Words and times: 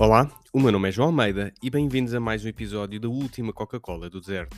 Olá, 0.00 0.30
o 0.52 0.60
meu 0.60 0.70
nome 0.70 0.88
é 0.88 0.92
João 0.92 1.08
Almeida 1.08 1.52
e 1.60 1.68
bem-vindos 1.68 2.14
a 2.14 2.20
mais 2.20 2.44
um 2.44 2.48
episódio 2.48 3.00
da 3.00 3.08
última 3.08 3.52
Coca-Cola 3.52 4.08
do 4.08 4.20
Deserto. 4.20 4.56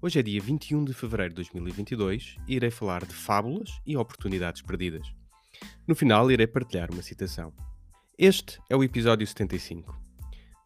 Hoje 0.00 0.18
é 0.18 0.22
dia 0.22 0.40
21 0.40 0.82
de 0.82 0.94
fevereiro 0.94 1.34
de 1.34 1.36
2022 1.36 2.38
e 2.48 2.54
irei 2.54 2.70
falar 2.70 3.04
de 3.04 3.12
fábulas 3.12 3.68
e 3.84 3.98
oportunidades 3.98 4.62
perdidas. 4.62 5.12
No 5.86 5.94
final, 5.94 6.30
irei 6.30 6.46
partilhar 6.46 6.90
uma 6.90 7.02
citação. 7.02 7.52
Este 8.16 8.58
é 8.70 8.74
o 8.74 8.82
episódio 8.82 9.26
75. 9.26 9.94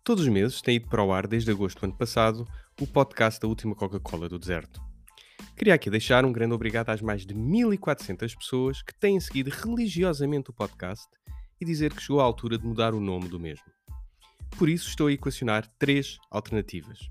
Todos 0.04 0.22
os 0.22 0.28
meses 0.28 0.62
tem 0.62 0.76
ido 0.76 0.88
para 0.88 1.02
o 1.02 1.12
ar 1.12 1.26
desde 1.26 1.50
agosto 1.50 1.80
do 1.80 1.86
ano 1.86 1.96
passado 1.96 2.46
o 2.80 2.86
podcast 2.86 3.40
da 3.40 3.48
última 3.48 3.74
Coca-Cola 3.74 4.28
do 4.28 4.38
Deserto. 4.38 4.80
Queria 5.56 5.74
aqui 5.74 5.90
deixar 5.90 6.24
um 6.24 6.30
grande 6.30 6.54
obrigado 6.54 6.90
às 6.90 7.02
mais 7.02 7.26
de 7.26 7.34
1400 7.34 8.36
pessoas 8.36 8.82
que 8.82 8.94
têm 8.94 9.18
seguido 9.18 9.50
religiosamente 9.50 10.50
o 10.50 10.52
podcast 10.52 11.08
e 11.60 11.64
dizer 11.64 11.92
que 11.92 12.00
chegou 12.00 12.20
a 12.20 12.24
altura 12.24 12.56
de 12.56 12.64
mudar 12.64 12.94
o 12.94 13.00
nome 13.00 13.28
do 13.28 13.40
mesmo. 13.40 13.64
Por 14.56 14.68
isso 14.68 14.88
estou 14.88 15.06
a 15.06 15.12
equacionar 15.12 15.66
três 15.78 16.18
alternativas. 16.30 17.08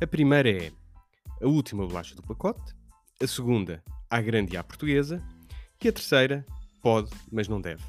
A 0.00 0.06
primeira 0.06 0.50
é 0.50 0.72
a 1.42 1.46
última 1.46 1.86
bolacha 1.86 2.14
do 2.14 2.22
pacote, 2.22 2.74
a 3.22 3.26
segunda, 3.26 3.82
à 4.10 4.20
grande 4.20 4.54
e 4.54 4.56
à 4.56 4.64
portuguesa, 4.64 5.22
e 5.82 5.88
a 5.88 5.92
terceira, 5.92 6.44
pode, 6.82 7.10
mas 7.30 7.48
não 7.48 7.60
deve. 7.60 7.82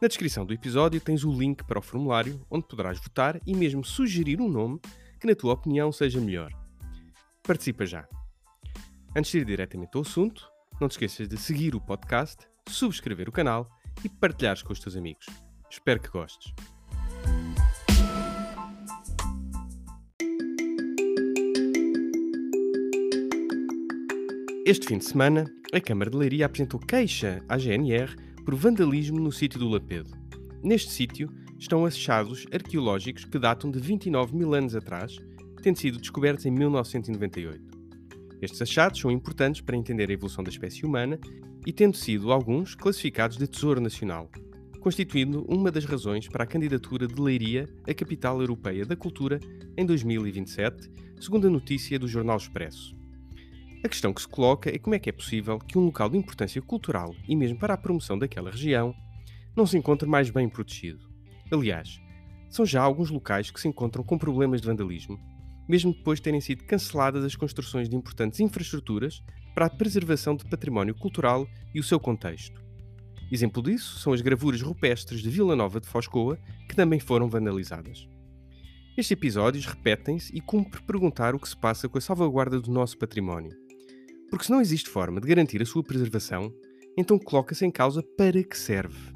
Na 0.00 0.08
descrição 0.08 0.44
do 0.44 0.52
episódio 0.52 1.00
tens 1.00 1.24
o 1.24 1.32
link 1.32 1.64
para 1.64 1.78
o 1.78 1.82
formulário 1.82 2.44
onde 2.50 2.66
poderás 2.66 2.98
votar 2.98 3.40
e 3.46 3.54
mesmo 3.54 3.84
sugerir 3.84 4.40
um 4.40 4.48
nome 4.48 4.80
que, 5.20 5.26
na 5.26 5.34
tua 5.34 5.54
opinião, 5.54 5.90
seja 5.92 6.20
melhor. 6.20 6.52
Participa 7.42 7.86
já! 7.86 8.06
Antes 9.16 9.30
de 9.30 9.38
ir 9.38 9.44
diretamente 9.44 9.96
ao 9.96 10.02
assunto, 10.02 10.50
não 10.80 10.88
te 10.88 10.92
esqueças 10.92 11.28
de 11.28 11.38
seguir 11.38 11.74
o 11.74 11.80
podcast, 11.80 12.46
subscrever 12.68 13.28
o 13.28 13.32
canal 13.32 13.70
e 14.04 14.08
partilhares 14.08 14.62
com 14.62 14.72
os 14.72 14.80
teus 14.80 14.96
amigos. 14.96 15.26
Espero 15.70 16.00
que 16.00 16.10
gostes. 16.10 16.52
Este 24.68 24.88
fim 24.88 24.98
de 24.98 25.04
semana, 25.04 25.48
a 25.72 25.80
Câmara 25.80 26.10
de 26.10 26.16
Leiria 26.16 26.44
apresentou 26.44 26.80
queixa 26.80 27.40
à 27.48 27.56
GNR 27.56 28.16
por 28.44 28.56
vandalismo 28.56 29.20
no 29.20 29.30
sítio 29.30 29.60
do 29.60 29.68
Lapedo. 29.68 30.10
Neste 30.60 30.90
sítio 30.90 31.30
estão 31.56 31.86
achados 31.86 32.48
arqueológicos 32.52 33.24
que 33.24 33.38
datam 33.38 33.70
de 33.70 33.78
29 33.78 34.34
mil 34.34 34.54
anos 34.54 34.74
atrás, 34.74 35.18
tendo 35.62 35.78
sido 35.78 36.00
descobertos 36.00 36.46
em 36.46 36.50
1998. 36.50 37.62
Estes 38.42 38.60
achados 38.60 38.98
são 38.98 39.08
importantes 39.08 39.60
para 39.60 39.76
entender 39.76 40.10
a 40.10 40.14
evolução 40.14 40.42
da 40.42 40.50
espécie 40.50 40.84
humana 40.84 41.16
e 41.64 41.72
tendo 41.72 41.96
sido 41.96 42.32
alguns 42.32 42.74
classificados 42.74 43.36
de 43.36 43.46
Tesouro 43.46 43.80
Nacional, 43.80 44.28
constituindo 44.80 45.44
uma 45.48 45.70
das 45.70 45.84
razões 45.84 46.26
para 46.26 46.42
a 46.42 46.46
candidatura 46.46 47.06
de 47.06 47.22
Leiria 47.22 47.68
à 47.88 47.94
Capital 47.94 48.40
Europeia 48.40 48.84
da 48.84 48.96
Cultura 48.96 49.38
em 49.76 49.86
2027, 49.86 50.90
segundo 51.20 51.46
a 51.46 51.50
notícia 51.50 52.00
do 52.00 52.08
Jornal 52.08 52.36
Expresso. 52.36 52.95
A 53.86 53.88
questão 53.88 54.12
que 54.12 54.20
se 54.20 54.26
coloca 54.26 54.68
é 54.68 54.80
como 54.80 54.96
é 54.96 54.98
que 54.98 55.08
é 55.08 55.12
possível 55.12 55.60
que 55.60 55.78
um 55.78 55.84
local 55.84 56.10
de 56.10 56.18
importância 56.18 56.60
cultural 56.60 57.14
e 57.28 57.36
mesmo 57.36 57.56
para 57.56 57.74
a 57.74 57.78
promoção 57.78 58.18
daquela 58.18 58.50
região 58.50 58.92
não 59.54 59.64
se 59.64 59.78
encontre 59.78 60.08
mais 60.08 60.28
bem 60.28 60.48
protegido. 60.48 61.08
Aliás, 61.52 62.00
são 62.50 62.66
já 62.66 62.82
alguns 62.82 63.10
locais 63.10 63.48
que 63.48 63.60
se 63.60 63.68
encontram 63.68 64.02
com 64.02 64.18
problemas 64.18 64.60
de 64.60 64.66
vandalismo, 64.66 65.20
mesmo 65.68 65.92
depois 65.92 66.18
de 66.18 66.24
terem 66.24 66.40
sido 66.40 66.64
canceladas 66.64 67.22
as 67.22 67.36
construções 67.36 67.88
de 67.88 67.94
importantes 67.94 68.40
infraestruturas 68.40 69.22
para 69.54 69.66
a 69.66 69.70
preservação 69.70 70.34
de 70.34 70.44
património 70.46 70.96
cultural 70.96 71.46
e 71.72 71.78
o 71.78 71.84
seu 71.84 72.00
contexto. 72.00 72.60
Exemplo 73.30 73.62
disso 73.62 74.00
são 74.00 74.12
as 74.12 74.20
gravuras 74.20 74.62
rupestres 74.62 75.22
de 75.22 75.30
Vila 75.30 75.54
Nova 75.54 75.80
de 75.80 75.86
Foscoa, 75.86 76.40
que 76.68 76.74
também 76.74 76.98
foram 76.98 77.28
vandalizadas. 77.28 78.08
Estes 78.98 79.12
episódios 79.12 79.64
repetem-se 79.64 80.36
e 80.36 80.40
cumpre 80.40 80.82
perguntar 80.82 81.36
o 81.36 81.38
que 81.38 81.48
se 81.48 81.56
passa 81.56 81.88
com 81.88 81.98
a 81.98 82.00
salvaguarda 82.00 82.58
do 82.58 82.72
nosso 82.72 82.98
património. 82.98 83.65
Porque 84.28 84.44
se 84.44 84.50
não 84.50 84.60
existe 84.60 84.88
forma 84.88 85.20
de 85.20 85.28
garantir 85.28 85.62
a 85.62 85.66
sua 85.66 85.82
preservação, 85.82 86.52
então 86.96 87.18
coloca-se 87.18 87.64
em 87.64 87.70
causa 87.70 88.02
para 88.02 88.42
que 88.42 88.58
serve. 88.58 89.12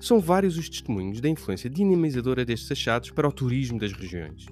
São 0.00 0.18
vários 0.18 0.58
os 0.58 0.68
testemunhos 0.68 1.20
da 1.20 1.28
influência 1.28 1.70
dinamizadora 1.70 2.44
destes 2.44 2.72
achados 2.72 3.10
para 3.10 3.28
o 3.28 3.32
turismo 3.32 3.78
das 3.78 3.92
regiões. 3.92 4.46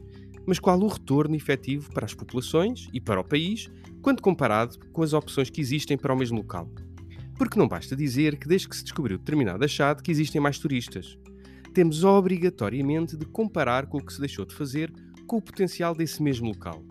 Mas 0.47 0.59
qual 0.59 0.81
o 0.81 0.87
retorno 0.87 1.35
efetivo 1.35 1.93
para 1.93 2.07
as 2.07 2.15
populações 2.15 2.89
e 2.93 3.01
para 3.01 3.21
o 3.21 3.25
país, 3.25 3.69
quando 4.01 4.23
comparado 4.23 4.79
com 4.93 5.03
as 5.03 5.13
opções 5.13 5.51
que 5.51 5.61
existem 5.61 5.99
para 5.99 6.15
o 6.15 6.17
mesmo 6.17 6.39
local? 6.39 6.71
Porque 7.37 7.59
não 7.59 7.67
basta 7.67 7.97
dizer 7.97 8.39
que 8.39 8.47
desde 8.47 8.69
que 8.69 8.77
se 8.77 8.85
descobriu 8.85 9.19
determinado 9.19 9.65
achado 9.65 10.03
que 10.03 10.11
existem 10.11 10.41
mais 10.41 10.59
turistas. 10.59 11.19
Temos 11.75 12.05
obrigatoriamente 12.05 13.17
de 13.17 13.27
comparar 13.27 13.87
com 13.87 13.99
o 13.99 14.05
que 14.05 14.13
se 14.13 14.21
deixou 14.21 14.45
de 14.45 14.55
fazer 14.55 14.93
com 15.27 15.37
o 15.37 15.43
potencial 15.43 15.95
desse 15.95 16.23
mesmo 16.23 16.49
local. 16.49 16.85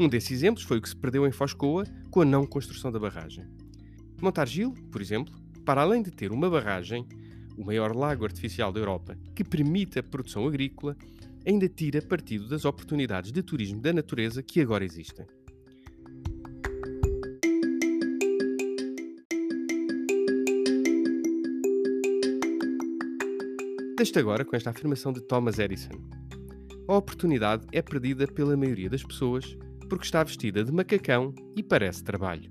Um 0.00 0.08
desses 0.08 0.30
exemplos 0.30 0.64
foi 0.64 0.78
o 0.78 0.80
que 0.80 0.88
se 0.88 0.96
perdeu 0.96 1.26
em 1.26 1.30
Foscoa 1.30 1.84
com 2.10 2.22
a 2.22 2.24
não 2.24 2.46
construção 2.46 2.90
da 2.90 2.98
barragem. 2.98 3.44
Montargil, 4.18 4.72
por 4.90 5.02
exemplo, 5.02 5.38
para 5.62 5.82
além 5.82 6.02
de 6.02 6.10
ter 6.10 6.32
uma 6.32 6.48
barragem, 6.48 7.06
o 7.54 7.62
maior 7.62 7.94
lago 7.94 8.24
artificial 8.24 8.72
da 8.72 8.80
Europa, 8.80 9.14
que 9.36 9.44
permite 9.44 9.98
a 9.98 10.02
produção 10.02 10.46
agrícola, 10.46 10.96
ainda 11.46 11.68
tira 11.68 12.00
partido 12.00 12.48
das 12.48 12.64
oportunidades 12.64 13.30
de 13.30 13.42
turismo 13.42 13.78
da 13.78 13.92
natureza 13.92 14.42
que 14.42 14.62
agora 14.62 14.86
existem. 14.86 15.26
Deixo 23.98 24.18
agora 24.18 24.46
com 24.46 24.56
esta 24.56 24.70
afirmação 24.70 25.12
de 25.12 25.20
Thomas 25.20 25.58
Edison. 25.58 26.00
A 26.88 26.96
oportunidade 26.96 27.66
é 27.70 27.82
perdida 27.82 28.26
pela 28.26 28.56
maioria 28.56 28.88
das 28.88 29.02
pessoas 29.02 29.58
porque 29.90 30.04
está 30.04 30.22
vestida 30.22 30.64
de 30.64 30.70
macacão 30.70 31.34
e 31.56 31.62
parece 31.64 32.04
trabalho. 32.04 32.50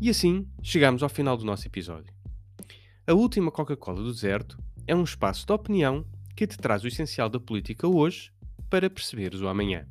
E 0.00 0.08
assim 0.08 0.48
chegamos 0.62 1.02
ao 1.02 1.08
final 1.08 1.36
do 1.36 1.44
nosso 1.44 1.68
episódio. 1.68 2.12
A 3.06 3.12
última 3.12 3.50
Coca-Cola 3.50 4.02
do 4.02 4.10
deserto 4.10 4.58
é 4.86 4.94
um 4.94 5.04
espaço 5.04 5.46
de 5.46 5.52
opinião 5.52 6.04
que 6.34 6.46
te 6.46 6.56
traz 6.56 6.82
o 6.82 6.88
essencial 6.88 7.28
da 7.28 7.38
política 7.38 7.86
hoje 7.86 8.32
para 8.70 8.88
perceberes 8.88 9.40
o 9.40 9.48
amanhã. 9.48 9.86